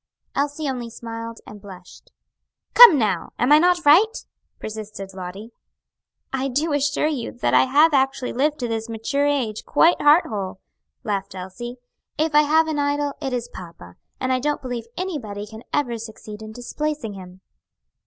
Elsie 0.33 0.67
only 0.67 0.89
smiled 0.89 1.41
and 1.45 1.61
blushed. 1.61 2.11
"Come 2.73 2.97
now, 2.97 3.33
am 3.37 3.51
I 3.51 3.59
not 3.59 3.85
right?" 3.85 4.25
persisted 4.59 5.13
Lottie. 5.13 5.51
"I 6.33 6.47
do 6.47 6.73
assure 6.73 7.05
you 7.05 7.31
that 7.33 7.53
I 7.53 7.65
have 7.65 7.93
actually 7.93 8.33
lived 8.33 8.57
to 8.61 8.67
this 8.67 8.89
mature 8.89 9.27
age 9.27 9.63
quite 9.63 10.01
heart 10.01 10.25
whole," 10.25 10.59
laughed 11.03 11.35
Elsie. 11.35 11.77
"If 12.17 12.33
I 12.33 12.41
have 12.41 12.67
an 12.67 12.79
idol, 12.79 13.13
it 13.21 13.31
is 13.31 13.47
papa, 13.47 13.93
and 14.19 14.33
I 14.33 14.39
don't 14.39 14.63
believe 14.63 14.85
anybody 14.97 15.45
can 15.45 15.61
ever 15.71 15.99
succeed 15.99 16.41
in 16.41 16.51
displacing 16.51 17.13
him." 17.13 17.41